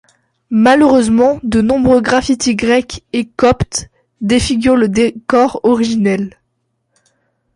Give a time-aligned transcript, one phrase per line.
[0.55, 6.39] Malheureusement, de nombreux graffitis grecs et coptes défigurent le décor originel.